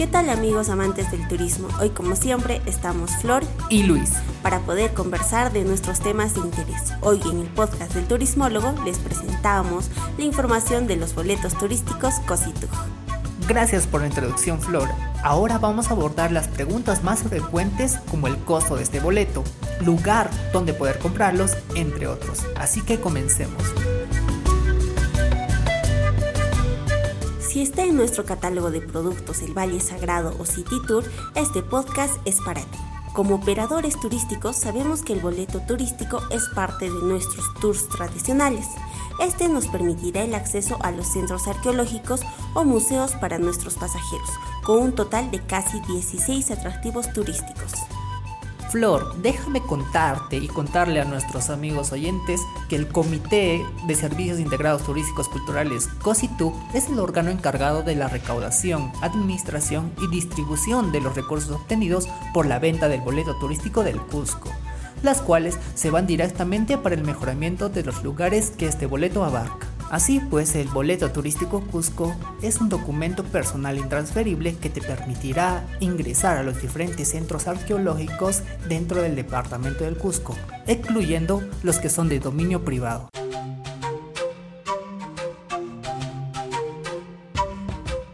[0.00, 1.68] ¿Qué tal amigos amantes del turismo?
[1.78, 6.94] Hoy como siempre estamos Flor y Luis para poder conversar de nuestros temas de interés.
[7.02, 12.70] Hoy en el podcast del turismólogo les presentamos la información de los boletos turísticos Cositug.
[13.46, 14.88] Gracias por la introducción Flor.
[15.22, 19.44] Ahora vamos a abordar las preguntas más frecuentes como el costo de este boleto,
[19.84, 22.46] lugar donde poder comprarlos, entre otros.
[22.56, 23.62] Así que comencemos.
[27.50, 31.02] Si está en nuestro catálogo de productos El Valle Sagrado o City Tour,
[31.34, 32.78] este podcast es para ti.
[33.12, 38.66] Como operadores turísticos sabemos que el boleto turístico es parte de nuestros tours tradicionales.
[39.20, 42.20] Este nos permitirá el acceso a los centros arqueológicos
[42.54, 44.30] o museos para nuestros pasajeros,
[44.62, 47.72] con un total de casi 16 atractivos turísticos.
[48.70, 54.84] Flor, déjame contarte y contarle a nuestros amigos oyentes que el Comité de Servicios Integrados
[54.84, 61.16] Turísticos Culturales COSITU es el órgano encargado de la recaudación, administración y distribución de los
[61.16, 64.50] recursos obtenidos por la venta del boleto turístico del Cusco,
[65.02, 69.69] las cuales se van directamente para el mejoramiento de los lugares que este boleto abarca.
[69.90, 76.36] Así pues, el boleto turístico Cusco es un documento personal intransferible que te permitirá ingresar
[76.36, 80.36] a los diferentes centros arqueológicos dentro del departamento del Cusco,
[80.68, 83.08] excluyendo los que son de dominio privado.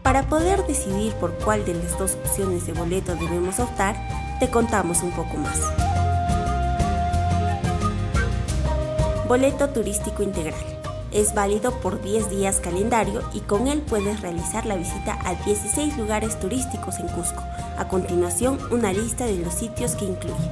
[0.03, 3.97] Para poder decidir por cuál de las dos opciones de boleto debemos optar,
[4.41, 5.61] te contamos un poco más.
[9.29, 10.76] Boleto turístico integral
[11.17, 15.97] es válido por 10 días calendario y con él puedes realizar la visita a 16
[15.97, 17.43] lugares turísticos en Cusco.
[17.79, 20.51] A continuación, una lista de los sitios que incluye.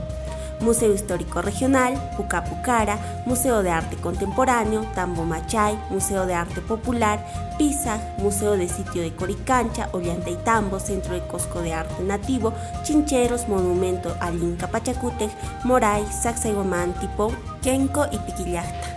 [0.61, 7.23] Museo Histórico Regional, Pucapucara, Museo de Arte Contemporáneo, Tambo Machay, Museo de Arte Popular,
[7.59, 12.55] Pisa, Museo de Sitio de Coricancha, Ollanta y Tambo, Centro de Cusco de Arte Nativo,
[12.83, 15.31] Chincheros, Monumento al Inca Pachacútec,
[15.65, 18.94] Moray, Sacsayhuamán, Tipón, Kenco y Piquillacta.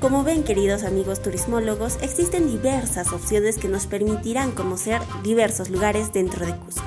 [0.00, 6.46] Como ven queridos amigos turismólogos, existen diversas opciones que nos permitirán conocer diversos lugares dentro
[6.46, 6.86] de Cusco.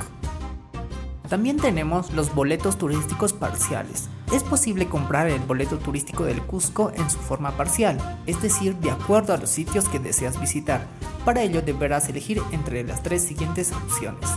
[1.28, 4.08] También tenemos los boletos turísticos parciales.
[4.32, 8.92] Es posible comprar el boleto turístico del Cusco en su forma parcial, es decir, de
[8.92, 10.88] acuerdo a los sitios que deseas visitar.
[11.26, 14.30] Para ello deberás elegir entre las tres siguientes opciones.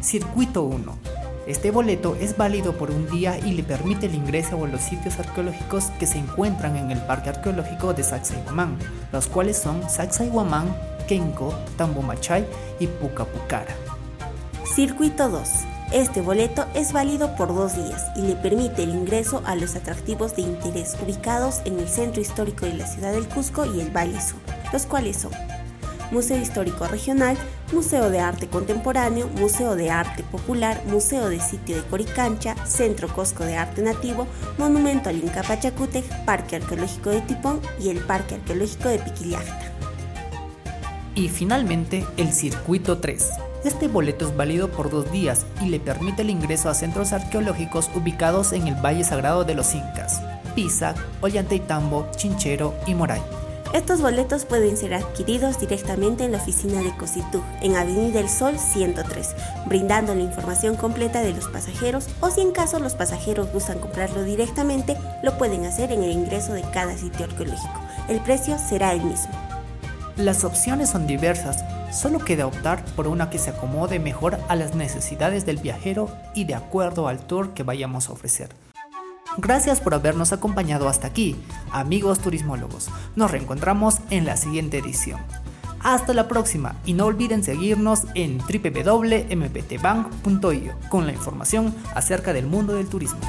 [0.00, 1.09] Circuito 1
[1.50, 5.18] este boleto es válido por un día y le permite el ingreso a los sitios
[5.18, 8.78] arqueológicos que se encuentran en el Parque Arqueológico de Sacsayhuamán,
[9.12, 10.72] los cuales son Sacsayhuamán,
[11.08, 12.46] Kenko, Tambomachay
[12.78, 13.74] y Pucapucara.
[14.64, 15.48] Circuito 2.
[15.92, 20.36] Este boleto es válido por dos días y le permite el ingreso a los atractivos
[20.36, 24.20] de interés ubicados en el centro histórico de la ciudad del Cusco y el Valle
[24.20, 24.38] Sur,
[24.72, 25.32] los cuales son
[26.10, 27.36] Museo Histórico Regional,
[27.72, 33.44] Museo de Arte Contemporáneo, Museo de Arte Popular, Museo de Sitio de Coricancha, Centro Cosco
[33.44, 34.26] de Arte Nativo,
[34.58, 39.72] Monumento al Inca Pachacútec, Parque Arqueológico de Tipón y el Parque Arqueológico de Piquillacta.
[41.14, 43.30] Y finalmente, el Circuito 3.
[43.64, 47.90] Este boleto es válido por dos días y le permite el ingreso a centros arqueológicos
[47.94, 50.22] ubicados en el Valle Sagrado de los Incas,
[50.54, 53.20] Pisac, Ollantaytambo, Chinchero y Moray.
[53.72, 58.58] Estos boletos pueden ser adquiridos directamente en la oficina de Cositú, en Avenida del Sol
[58.58, 59.36] 103,
[59.66, 64.24] brindando la información completa de los pasajeros o si en caso los pasajeros gustan comprarlo
[64.24, 67.80] directamente, lo pueden hacer en el ingreso de cada sitio arqueológico.
[68.08, 69.30] El precio será el mismo.
[70.16, 74.74] Las opciones son diversas, solo queda optar por una que se acomode mejor a las
[74.74, 78.48] necesidades del viajero y de acuerdo al tour que vayamos a ofrecer.
[79.38, 81.36] Gracias por habernos acompañado hasta aquí,
[81.72, 82.88] amigos turismólogos.
[83.16, 85.20] Nos reencontramos en la siguiente edición.
[85.82, 92.74] Hasta la próxima y no olviden seguirnos en www.mptbank.io con la información acerca del mundo
[92.74, 93.20] del turismo.